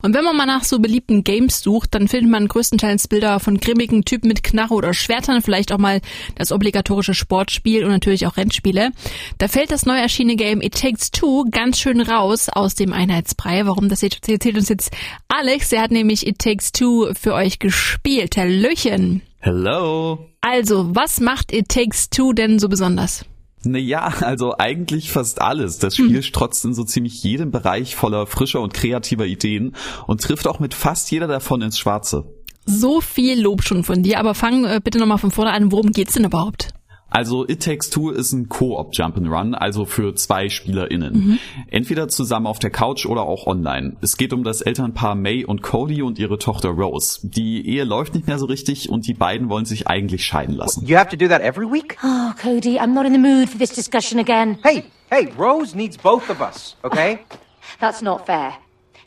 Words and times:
Und 0.00 0.14
wenn 0.14 0.22
man 0.22 0.36
mal 0.36 0.46
nach 0.46 0.62
so 0.62 0.78
beliebten 0.78 1.24
Games 1.24 1.60
sucht, 1.60 1.92
dann 1.92 2.06
findet 2.06 2.30
man 2.30 2.46
größtenteils 2.46 3.08
Bilder 3.08 3.40
von 3.40 3.58
grimmigen 3.58 4.04
Typen 4.04 4.28
mit 4.28 4.44
Knarre 4.44 4.74
oder 4.74 4.94
Schwertern, 4.94 5.42
vielleicht 5.42 5.72
auch 5.72 5.78
mal 5.78 6.00
das 6.36 6.52
obligatorische 6.52 7.14
Sportspiel 7.14 7.82
und 7.82 7.90
natürlich 7.90 8.24
auch 8.28 8.36
Rennspiele. 8.36 8.92
Da 9.38 9.48
fällt 9.48 9.72
das 9.72 9.86
neu 9.86 9.98
erschienene 9.98 10.36
Game 10.36 10.62
It 10.62 10.80
Takes 10.80 11.10
Two 11.10 11.46
ganz 11.50 11.80
schön 11.80 12.00
raus 12.00 12.48
aus 12.48 12.76
dem 12.76 12.92
Einheitsbrei. 12.92 13.66
Warum, 13.66 13.88
das 13.88 14.04
erzählt 14.04 14.56
uns 14.56 14.68
jetzt 14.68 14.92
Alex. 15.26 15.72
Er 15.72 15.82
hat 15.82 15.90
nämlich 15.90 16.28
It 16.28 16.38
Takes 16.38 16.70
Two 16.70 17.12
für 17.20 17.34
euch 17.34 17.58
gespielt. 17.58 18.36
Hallöchen. 18.36 19.22
Hello. 19.40 20.28
Also, 20.42 20.94
was 20.94 21.18
macht 21.18 21.52
It 21.52 21.70
Takes 21.70 22.08
Two 22.08 22.32
denn 22.32 22.60
so 22.60 22.68
besonders? 22.68 23.24
Naja, 23.64 24.12
also 24.20 24.54
eigentlich 24.58 25.10
fast 25.10 25.40
alles. 25.40 25.78
Das 25.78 25.96
Spiel 25.96 26.16
hm. 26.16 26.22
strotzt 26.22 26.64
in 26.64 26.74
so 26.74 26.84
ziemlich 26.84 27.22
jedem 27.22 27.50
Bereich 27.50 27.96
voller 27.96 28.26
frischer 28.26 28.60
und 28.60 28.74
kreativer 28.74 29.26
Ideen 29.26 29.74
und 30.06 30.20
trifft 30.22 30.46
auch 30.46 30.60
mit 30.60 30.74
fast 30.74 31.10
jeder 31.10 31.26
davon 31.26 31.62
ins 31.62 31.78
Schwarze. 31.78 32.24
So 32.66 33.00
viel 33.00 33.40
Lob 33.40 33.62
schon 33.62 33.82
von 33.82 34.02
dir, 34.02 34.18
aber 34.18 34.34
fang 34.34 34.64
äh, 34.64 34.80
bitte 34.82 34.98
nochmal 34.98 35.18
von 35.18 35.30
vorne 35.30 35.52
an. 35.52 35.72
Worum 35.72 35.90
geht's 35.92 36.12
denn 36.12 36.24
überhaupt? 36.24 36.68
Also 37.10 37.46
It 37.48 37.62
Takes 37.62 37.88
Two 37.88 38.10
ist 38.10 38.32
ein 38.32 38.48
Co-op 38.50 38.92
Jump'n'Run, 38.92 39.54
also 39.54 39.86
für 39.86 40.14
zwei 40.14 40.50
SpielerInnen. 40.50 41.14
Mhm. 41.14 41.38
Entweder 41.68 42.08
zusammen 42.08 42.46
auf 42.46 42.58
der 42.58 42.70
Couch 42.70 43.06
oder 43.06 43.22
auch 43.22 43.46
online. 43.46 43.96
Es 44.02 44.18
geht 44.18 44.34
um 44.34 44.44
das 44.44 44.60
Elternpaar 44.60 45.14
May 45.14 45.44
und 45.44 45.62
Cody 45.62 46.02
und 46.02 46.18
ihre 46.18 46.38
Tochter 46.38 46.68
Rose. 46.68 47.20
Die 47.22 47.66
Ehe 47.66 47.84
läuft 47.84 48.14
nicht 48.14 48.26
mehr 48.26 48.38
so 48.38 48.44
richtig 48.44 48.90
und 48.90 49.06
die 49.06 49.14
beiden 49.14 49.48
wollen 49.48 49.64
sich 49.64 49.86
eigentlich 49.86 50.24
scheiden 50.24 50.54
lassen. 50.54 50.86
You 50.86 50.96
have 50.98 51.08
to 51.08 51.16
do 51.16 51.28
that 51.28 51.40
every 51.40 51.66
week? 51.66 51.96
Oh, 52.04 52.32
Cody, 52.40 52.78
I'm 52.78 52.92
not 52.92 53.06
in 53.06 53.12
the 53.12 53.18
mood 53.18 53.48
for 53.48 53.58
this 53.58 53.70
discussion 53.70 54.20
again. 54.20 54.58
Hey, 54.62 54.84
hey, 55.10 55.32
Rose 55.38 55.74
needs 55.74 55.96
both 55.96 56.28
of 56.28 56.42
us, 56.42 56.76
okay? 56.84 57.20
That's 57.80 58.02
not 58.02 58.26
fair. 58.26 58.54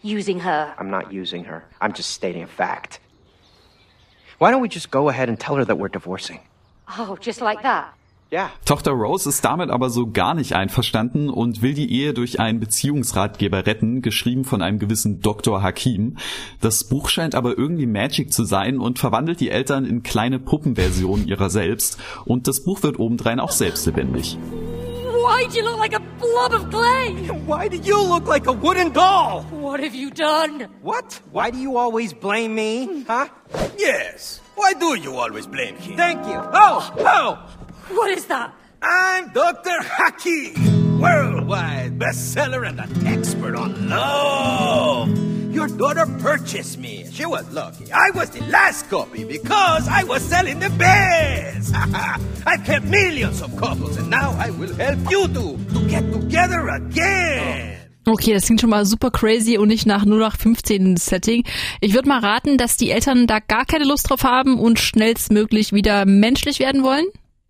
Using 0.01 0.39
her. 0.39 0.73
I'm 0.79 0.89
not 0.89 1.13
using 1.13 1.43
her. 1.43 1.65
I'm 1.79 1.93
just 1.93 2.09
stating 2.09 2.41
a 2.41 2.47
fact. 2.47 2.99
Why 4.39 4.49
don't 4.49 4.61
we 4.61 4.69
just 4.69 4.89
go 4.89 5.09
ahead 5.09 5.29
and 5.29 5.39
tell 5.39 5.55
her 5.57 5.65
that 5.65 5.77
we're 5.77 5.89
divorcing? 5.89 6.39
Oh, 6.97 7.15
just 7.21 7.41
like 7.41 7.61
that? 7.61 7.93
Ja. 8.31 8.49
Tochter 8.63 8.91
Rose 8.91 9.27
ist 9.27 9.43
damit 9.43 9.69
aber 9.69 9.89
so 9.89 10.09
gar 10.09 10.33
nicht 10.33 10.53
einverstanden 10.53 11.29
und 11.29 11.61
will 11.61 11.73
die 11.73 11.91
Ehe 11.91 12.13
durch 12.13 12.39
einen 12.39 12.61
Beziehungsratgeber 12.61 13.65
retten, 13.65 14.01
geschrieben 14.01 14.45
von 14.45 14.61
einem 14.61 14.79
gewissen 14.79 15.19
Dr. 15.19 15.61
Hakim. 15.61 16.15
Das 16.61 16.85
Buch 16.85 17.09
scheint 17.09 17.35
aber 17.35 17.57
irgendwie 17.57 17.87
Magic 17.87 18.31
zu 18.31 18.45
sein 18.45 18.79
und 18.79 18.99
verwandelt 18.99 19.41
die 19.41 19.49
Eltern 19.49 19.83
in 19.83 20.01
kleine 20.01 20.39
Puppenversionen 20.39 21.27
ihrer 21.27 21.49
selbst 21.49 21.99
und 22.23 22.47
das 22.47 22.63
Buch 22.63 22.83
wird 22.83 22.99
obendrein 22.99 23.41
auch 23.41 23.51
selbstlebendig. 23.51 24.37
Why 24.37 25.45
do 25.47 25.59
you 25.59 25.65
look 25.65 25.77
like 25.77 25.93
a 25.93 26.01
blob 26.19 26.53
of 26.53 26.69
clay? 26.69 27.13
Why 27.45 27.67
do 27.67 27.75
you 27.75 27.97
look 27.97 28.27
like 28.27 28.47
a 28.47 28.53
wooden 28.53 28.93
doll? 28.93 29.43
What 29.51 29.81
have 29.81 29.93
you 29.93 30.09
done? 30.09 30.69
What? 30.81 31.21
Why 31.33 31.51
do 31.51 31.57
you 31.57 31.77
always 31.77 32.13
blame 32.13 32.55
me? 32.55 33.03
Huh? 33.07 33.27
Yes. 33.77 34.39
Why 34.55 34.73
do 34.73 34.95
you 34.95 35.15
always 35.17 35.47
blame 35.47 35.75
him? 35.75 35.97
Thank 35.97 36.25
you. 36.27 36.39
Oh, 36.53 36.93
oh! 36.99 37.60
What 37.93 38.09
is 38.11 38.25
that? 38.27 38.53
I'm 38.81 39.31
Dr. 39.33 39.77
Haki, 39.83 40.99
worldwide 40.99 41.99
bestseller 41.99 42.67
and 42.67 42.79
an 42.79 43.05
expert 43.05 43.55
on 43.55 43.89
love. 43.89 45.09
Your 45.53 45.67
daughter 45.67 46.05
purchased 46.19 46.79
me. 46.79 47.05
She 47.11 47.25
was 47.25 47.51
lucky. 47.51 47.91
I 47.91 48.11
was 48.15 48.29
the 48.29 48.41
last 48.45 48.89
copy 48.89 49.25
because 49.25 49.87
I 49.89 50.03
was 50.05 50.23
selling 50.23 50.59
the 50.59 50.69
best. 50.69 51.73
I've 52.47 52.61
helped 52.61 52.87
millions 52.87 53.41
of 53.41 53.55
couples 53.57 53.97
and 53.97 54.09
now 54.09 54.31
I 54.39 54.51
will 54.51 54.73
help 54.75 54.99
you 55.11 55.27
two 55.27 55.57
to 55.73 55.87
get 55.89 56.11
together 56.13 56.69
again. 56.69 57.77
Okay, 58.07 58.33
das 58.33 58.45
klingt 58.45 58.61
schon 58.61 58.71
mal 58.71 58.85
super 58.85 59.11
crazy 59.11 59.57
und 59.57 59.67
nicht 59.67 59.85
nach 59.85 60.05
nur 60.05 60.17
nach 60.17 60.35
15 60.35 60.97
Setting. 60.97 61.43
Ich 61.81 61.93
würde 61.93 62.09
mal 62.09 62.19
raten, 62.19 62.57
dass 62.57 62.77
die 62.77 62.89
Eltern 62.89 63.27
da 63.27 63.39
gar 63.39 63.65
keine 63.65 63.85
Lust 63.85 64.09
drauf 64.09 64.23
haben 64.23 64.59
und 64.59 64.79
schnellstmöglich 64.79 65.71
wieder 65.71 66.05
menschlich 66.05 66.59
werden 66.59 66.83
wollen. 66.83 67.05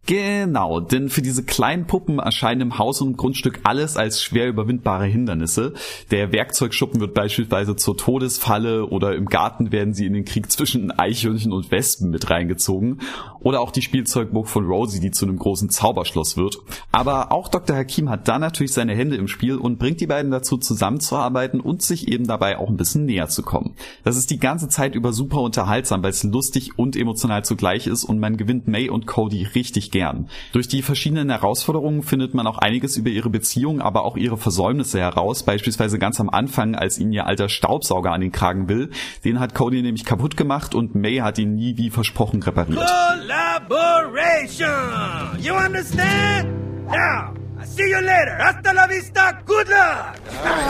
Genau, 0.07 0.79
denn 0.79 1.09
für 1.09 1.21
diese 1.21 1.43
kleinen 1.43 1.85
Puppen 1.85 2.17
erscheinen 2.17 2.61
im 2.61 2.77
Haus 2.79 3.01
und 3.01 3.17
Grundstück 3.17 3.59
alles 3.63 3.97
als 3.97 4.21
schwer 4.21 4.49
überwindbare 4.49 5.05
Hindernisse. 5.05 5.73
Der 6.09 6.31
Werkzeugschuppen 6.31 6.99
wird 6.99 7.13
beispielsweise 7.13 7.75
zur 7.75 7.95
Todesfalle 7.95 8.87
oder 8.87 9.15
im 9.15 9.27
Garten 9.27 9.71
werden 9.71 9.93
sie 9.93 10.07
in 10.07 10.13
den 10.13 10.25
Krieg 10.25 10.51
zwischen 10.51 10.91
Eichhörnchen 10.91 11.53
und 11.53 11.69
Wespen 11.69 12.09
mit 12.09 12.31
reingezogen. 12.31 12.99
Oder 13.41 13.61
auch 13.61 13.71
die 13.71 13.83
Spielzeugburg 13.83 14.47
von 14.47 14.65
Rosie, 14.65 14.99
die 14.99 15.11
zu 15.11 15.25
einem 15.25 15.37
großen 15.37 15.69
Zauberschloss 15.69 16.35
wird. 16.35 16.57
Aber 16.91 17.31
auch 17.31 17.47
Dr. 17.47 17.75
Hakim 17.75 18.09
hat 18.09 18.27
da 18.27 18.39
natürlich 18.39 18.73
seine 18.73 18.95
Hände 18.95 19.17
im 19.17 19.27
Spiel 19.27 19.55
und 19.55 19.77
bringt 19.77 20.01
die 20.01 20.07
beiden 20.07 20.31
dazu 20.31 20.57
zusammenzuarbeiten 20.57 21.59
und 21.59 21.83
sich 21.83 22.07
eben 22.07 22.25
dabei 22.25 22.57
auch 22.57 22.69
ein 22.69 22.77
bisschen 22.77 23.05
näher 23.05 23.29
zu 23.29 23.43
kommen. 23.43 23.75
Das 24.03 24.17
ist 24.17 24.31
die 24.31 24.39
ganze 24.39 24.67
Zeit 24.67 24.95
über 24.95 25.13
super 25.13 25.41
unterhaltsam, 25.41 26.01
weil 26.01 26.09
es 26.09 26.23
lustig 26.23 26.77
und 26.77 26.95
emotional 26.95 27.45
zugleich 27.45 27.85
ist 27.85 28.03
und 28.03 28.19
man 28.19 28.37
gewinnt 28.37 28.67
May 28.67 28.89
und 28.89 29.05
Cody 29.05 29.43
richtig 29.43 29.90
gern. 29.91 30.29
Durch 30.51 30.67
die 30.67 30.81
verschiedenen 30.81 31.29
Herausforderungen 31.29 32.03
findet 32.03 32.33
man 32.33 32.47
auch 32.47 32.57
einiges 32.57 32.97
über 32.97 33.09
ihre 33.09 33.29
Beziehung, 33.29 33.81
aber 33.81 34.05
auch 34.05 34.17
ihre 34.17 34.37
Versäumnisse 34.37 34.99
heraus. 34.99 35.43
Beispielsweise 35.43 35.99
ganz 35.99 36.19
am 36.19 36.29
Anfang, 36.29 36.75
als 36.75 36.97
ihn 36.97 37.11
ihr 37.11 37.27
alter 37.27 37.49
Staubsauger 37.49 38.11
an 38.11 38.21
den 38.21 38.31
Kragen 38.31 38.69
will. 38.69 38.91
Den 39.23 39.39
hat 39.39 39.53
Cody 39.53 39.81
nämlich 39.81 40.05
kaputt 40.05 40.37
gemacht 40.37 40.75
und 40.75 40.95
May 40.95 41.17
hat 41.17 41.37
ihn 41.37 41.55
nie 41.55 41.77
wie 41.77 41.89
versprochen 41.89 42.41
repariert. 42.43 42.79
Collaboration! 42.79 45.39
You 45.39 45.53
understand? 45.53 46.49
Now, 46.87 47.33
I 47.61 47.65
see 47.65 47.89
you 47.89 47.99
later. 47.99 48.37
Hasta 48.37 48.73
la 48.73 48.87
vista. 48.87 49.31
Good 49.45 49.69
luck. 49.69 50.15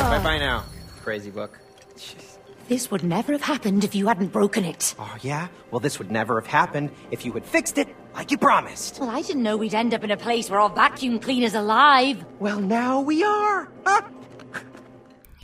bye 0.10 0.20
bye 0.24 0.40
now, 0.40 0.64
crazy 1.04 1.32
book. 1.32 1.52
This 2.72 2.90
would 2.90 3.04
never 3.04 3.34
have 3.34 3.42
happened 3.42 3.84
if 3.84 3.96
you 3.96 4.08
hadn't 4.08 4.32
broken 4.32 4.64
it. 4.64 4.96
Oh, 4.98 5.18
yeah? 5.20 5.50
Well, 5.72 5.82
this 5.82 6.00
would 6.00 6.10
never 6.10 6.40
have 6.40 6.48
happened 6.48 6.92
if 7.12 7.26
you 7.26 7.34
had 7.34 7.46
fixed 7.46 7.78
it 7.78 7.90
like 8.16 8.32
you 8.32 8.38
promised. 8.38 8.98
Well, 8.98 9.10
I 9.10 9.22
didn't 9.22 9.44
know 9.44 9.58
we'd 9.58 9.76
end 9.76 9.94
up 9.94 10.06
in 10.06 10.12
a 10.12 10.16
place 10.16 10.50
where 10.50 10.62
our 10.62 10.70
vacuum 10.70 11.20
cleaner's 11.20 11.54
alive. 11.54 12.24
Well, 12.40 12.62
now 12.62 13.02
we 13.02 13.26
are. 13.26 13.68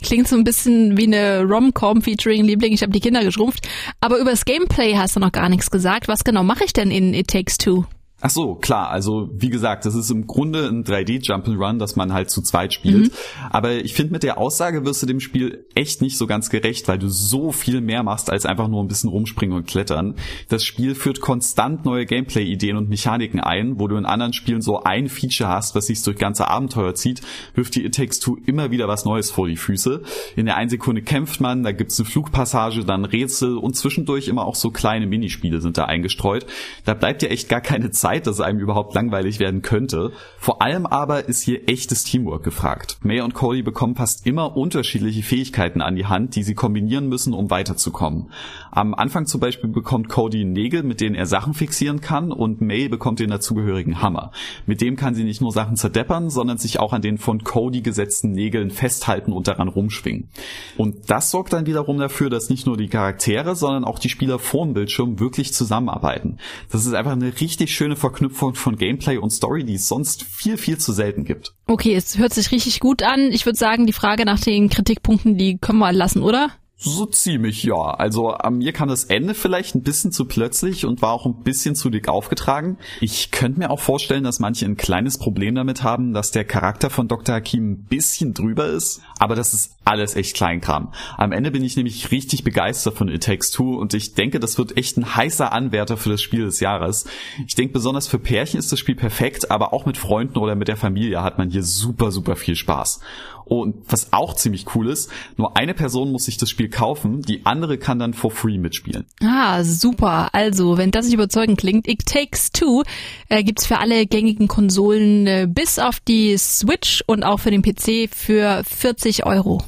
Klingt 0.02 0.26
so 0.26 0.36
ein 0.36 0.44
bisschen 0.44 0.96
wie 0.96 1.04
eine 1.04 1.44
Rom-Com 1.44 2.00
featuring 2.00 2.46
Liebling, 2.46 2.72
ich 2.72 2.80
habe 2.80 2.92
die 2.92 3.00
Kinder 3.00 3.22
geschrumpft. 3.22 3.68
Aber 4.00 4.16
übers 4.16 4.46
Gameplay 4.46 4.96
hast 4.96 5.14
du 5.14 5.20
noch 5.20 5.32
gar 5.32 5.50
nichts 5.50 5.70
gesagt. 5.70 6.08
Was 6.08 6.24
genau 6.24 6.44
mache 6.44 6.64
ich 6.64 6.72
denn 6.72 6.90
in 6.90 7.12
It 7.12 7.28
Takes 7.28 7.58
Two? 7.58 7.84
Ach 8.20 8.30
so, 8.30 8.56
klar. 8.56 8.90
Also 8.90 9.30
wie 9.32 9.48
gesagt, 9.48 9.86
das 9.86 9.94
ist 9.94 10.10
im 10.10 10.26
Grunde 10.26 10.66
ein 10.66 10.82
3D 10.82 11.24
Jump'n'Run, 11.24 11.78
das 11.78 11.94
man 11.94 12.12
halt 12.12 12.30
zu 12.30 12.42
zweit 12.42 12.72
spielt. 12.72 13.12
Mhm. 13.12 13.16
Aber 13.50 13.76
ich 13.76 13.94
finde, 13.94 14.12
mit 14.12 14.24
der 14.24 14.38
Aussage 14.38 14.84
wirst 14.84 15.02
du 15.02 15.06
dem 15.06 15.20
Spiel 15.20 15.66
echt 15.76 16.02
nicht 16.02 16.18
so 16.18 16.26
ganz 16.26 16.50
gerecht, 16.50 16.88
weil 16.88 16.98
du 16.98 17.08
so 17.08 17.52
viel 17.52 17.80
mehr 17.80 18.02
machst 18.02 18.28
als 18.28 18.44
einfach 18.44 18.66
nur 18.66 18.82
ein 18.82 18.88
bisschen 18.88 19.08
rumspringen 19.08 19.56
und 19.56 19.68
klettern. 19.68 20.16
Das 20.48 20.64
Spiel 20.64 20.96
führt 20.96 21.20
konstant 21.20 21.84
neue 21.84 22.06
Gameplay-Ideen 22.06 22.76
und 22.76 22.88
Mechaniken 22.88 23.38
ein, 23.38 23.78
wo 23.78 23.86
du 23.86 23.96
in 23.96 24.04
anderen 24.04 24.32
Spielen 24.32 24.62
so 24.62 24.82
ein 24.82 25.08
Feature 25.08 25.48
hast, 25.48 25.76
was 25.76 25.86
sich 25.86 26.02
durch 26.02 26.16
ganze 26.16 26.48
Abenteuer 26.48 26.96
zieht, 26.96 27.20
wirft 27.54 27.76
die 27.76 27.84
It 27.84 27.94
Takes 27.94 28.18
Two 28.18 28.36
immer 28.46 28.72
wieder 28.72 28.88
was 28.88 29.04
Neues 29.04 29.30
vor 29.30 29.46
die 29.46 29.56
Füße. 29.56 30.02
In 30.34 30.46
der 30.46 30.56
einen 30.56 30.70
Sekunde 30.70 31.02
kämpft 31.02 31.40
man, 31.40 31.62
da 31.62 31.70
gibt's 31.70 32.00
eine 32.00 32.08
Flugpassage, 32.08 32.84
dann 32.84 33.04
Rätsel 33.04 33.56
und 33.56 33.76
zwischendurch 33.76 34.26
immer 34.26 34.44
auch 34.44 34.56
so 34.56 34.72
kleine 34.72 35.06
Minispiele 35.06 35.60
sind 35.60 35.78
da 35.78 35.84
eingestreut. 35.84 36.46
Da 36.84 36.94
bleibt 36.94 37.22
dir 37.22 37.30
echt 37.30 37.48
gar 37.48 37.60
keine 37.60 37.92
Zeit 37.92 38.07
Zeit, 38.08 38.26
dass 38.26 38.40
einem 38.40 38.58
überhaupt 38.58 38.94
langweilig 38.94 39.38
werden 39.38 39.60
könnte. 39.60 40.12
Vor 40.38 40.62
allem 40.62 40.86
aber 40.86 41.28
ist 41.28 41.42
hier 41.42 41.68
echtes 41.68 42.04
Teamwork 42.04 42.42
gefragt. 42.42 42.96
May 43.02 43.20
und 43.20 43.34
Cody 43.34 43.62
bekommen 43.62 43.96
fast 43.96 44.26
immer 44.26 44.56
unterschiedliche 44.56 45.22
Fähigkeiten 45.22 45.82
an 45.82 45.94
die 45.94 46.06
Hand, 46.06 46.34
die 46.34 46.42
sie 46.42 46.54
kombinieren 46.54 47.08
müssen, 47.08 47.34
um 47.34 47.50
weiterzukommen. 47.50 48.30
Am 48.70 48.94
Anfang 48.94 49.26
zum 49.26 49.42
Beispiel 49.42 49.68
bekommt 49.68 50.08
Cody 50.08 50.46
Nägel, 50.46 50.84
mit 50.84 51.02
denen 51.02 51.16
er 51.16 51.26
Sachen 51.26 51.52
fixieren 51.52 52.00
kann 52.00 52.32
und 52.32 52.62
May 52.62 52.88
bekommt 52.88 53.20
den 53.20 53.28
dazugehörigen 53.28 54.00
Hammer. 54.00 54.32
Mit 54.64 54.80
dem 54.80 54.96
kann 54.96 55.14
sie 55.14 55.24
nicht 55.24 55.42
nur 55.42 55.52
Sachen 55.52 55.76
zerdeppern, 55.76 56.30
sondern 56.30 56.56
sich 56.56 56.80
auch 56.80 56.94
an 56.94 57.02
den 57.02 57.18
von 57.18 57.44
Cody 57.44 57.82
gesetzten 57.82 58.30
Nägeln 58.30 58.70
festhalten 58.70 59.32
und 59.32 59.48
daran 59.48 59.68
rumschwingen. 59.68 60.30
Und 60.78 61.10
das 61.10 61.30
sorgt 61.30 61.52
dann 61.52 61.66
wiederum 61.66 61.98
dafür, 61.98 62.30
dass 62.30 62.48
nicht 62.48 62.66
nur 62.66 62.78
die 62.78 62.88
Charaktere, 62.88 63.54
sondern 63.54 63.84
auch 63.84 63.98
die 63.98 64.08
Spieler 64.08 64.38
vor 64.38 64.64
dem 64.64 64.72
Bildschirm 64.72 65.20
wirklich 65.20 65.52
zusammenarbeiten. 65.52 66.38
Das 66.72 66.86
ist 66.86 66.94
einfach 66.94 67.12
eine 67.12 67.38
richtig 67.38 67.74
schöne 67.74 67.97
Verknüpfung 67.98 68.54
von 68.54 68.76
Gameplay 68.76 69.18
und 69.18 69.30
Story, 69.30 69.64
die 69.64 69.74
es 69.74 69.88
sonst 69.88 70.24
viel, 70.24 70.56
viel 70.56 70.78
zu 70.78 70.92
selten 70.92 71.24
gibt. 71.24 71.54
Okay, 71.66 71.94
es 71.94 72.16
hört 72.16 72.32
sich 72.32 72.50
richtig 72.50 72.80
gut 72.80 73.02
an. 73.02 73.30
Ich 73.32 73.44
würde 73.44 73.58
sagen, 73.58 73.86
die 73.86 73.92
Frage 73.92 74.24
nach 74.24 74.40
den 74.40 74.70
Kritikpunkten, 74.70 75.36
die 75.36 75.58
können 75.58 75.78
wir 75.78 75.92
lassen, 75.92 76.22
oder? 76.22 76.52
So 76.80 77.06
ziemlich, 77.06 77.64
ja. 77.64 77.74
Also 77.74 78.28
an 78.28 78.58
mir 78.58 78.72
kam 78.72 78.88
das 78.88 79.02
Ende 79.02 79.34
vielleicht 79.34 79.74
ein 79.74 79.82
bisschen 79.82 80.12
zu 80.12 80.26
plötzlich 80.26 80.86
und 80.86 81.02
war 81.02 81.10
auch 81.10 81.26
ein 81.26 81.42
bisschen 81.42 81.74
zu 81.74 81.90
dick 81.90 82.06
aufgetragen. 82.06 82.78
Ich 83.00 83.32
könnte 83.32 83.58
mir 83.58 83.70
auch 83.70 83.80
vorstellen, 83.80 84.22
dass 84.22 84.38
manche 84.38 84.64
ein 84.64 84.76
kleines 84.76 85.18
Problem 85.18 85.56
damit 85.56 85.82
haben, 85.82 86.14
dass 86.14 86.30
der 86.30 86.44
Charakter 86.44 86.88
von 86.88 87.08
Dr. 87.08 87.34
Hakim 87.34 87.72
ein 87.72 87.84
bisschen 87.86 88.32
drüber 88.32 88.66
ist, 88.66 89.02
aber 89.18 89.34
das 89.34 89.54
ist 89.54 89.74
alles 89.84 90.14
echt 90.14 90.36
Kleinkram. 90.36 90.92
Am 91.16 91.32
Ende 91.32 91.50
bin 91.50 91.64
ich 91.64 91.76
nämlich 91.76 92.12
richtig 92.12 92.44
begeistert 92.44 92.94
von 92.94 93.08
It 93.08 93.24
Takes 93.24 93.50
Two 93.50 93.76
und 93.76 93.92
ich 93.92 94.14
denke, 94.14 94.38
das 94.38 94.56
wird 94.56 94.76
echt 94.76 94.98
ein 94.98 95.16
heißer 95.16 95.50
Anwärter 95.50 95.96
für 95.96 96.10
das 96.10 96.22
Spiel 96.22 96.44
des 96.44 96.60
Jahres. 96.60 97.06
Ich 97.44 97.56
denke, 97.56 97.72
besonders 97.72 98.06
für 98.06 98.20
Pärchen 98.20 98.60
ist 98.60 98.70
das 98.70 98.78
Spiel 98.78 98.94
perfekt, 98.94 99.50
aber 99.50 99.72
auch 99.72 99.84
mit 99.84 99.96
Freunden 99.96 100.38
oder 100.38 100.54
mit 100.54 100.68
der 100.68 100.76
Familie 100.76 101.24
hat 101.24 101.38
man 101.38 101.50
hier 101.50 101.64
super, 101.64 102.12
super 102.12 102.36
viel 102.36 102.54
Spaß. 102.54 103.00
Und 103.48 103.76
was 103.88 104.12
auch 104.12 104.34
ziemlich 104.34 104.74
cool 104.74 104.88
ist, 104.88 105.10
nur 105.36 105.56
eine 105.56 105.74
Person 105.74 106.12
muss 106.12 106.24
sich 106.24 106.36
das 106.36 106.50
Spiel 106.50 106.68
kaufen, 106.68 107.22
die 107.22 107.46
andere 107.46 107.78
kann 107.78 107.98
dann 107.98 108.14
for 108.14 108.30
free 108.30 108.58
mitspielen. 108.58 109.06
Ah, 109.22 109.64
super. 109.64 110.28
Also, 110.32 110.76
wenn 110.76 110.90
das 110.90 111.06
nicht 111.06 111.14
überzeugend 111.14 111.58
klingt, 111.58 111.88
It 111.88 112.06
Takes 112.06 112.52
Two 112.52 112.82
äh, 113.28 113.42
gibt's 113.42 113.66
für 113.66 113.78
alle 113.78 114.06
gängigen 114.06 114.48
Konsolen 114.48 115.26
äh, 115.26 115.48
bis 115.48 115.78
auf 115.78 116.00
die 116.00 116.36
Switch 116.36 117.02
und 117.06 117.24
auch 117.24 117.40
für 117.40 117.50
den 117.50 117.62
PC 117.62 118.08
für 118.12 118.62
40 118.64 119.24
Euro. 119.26 119.62